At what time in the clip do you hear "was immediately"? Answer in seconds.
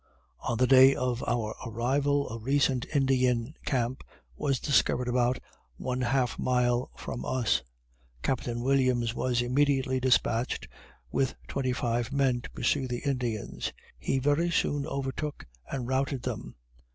9.13-9.99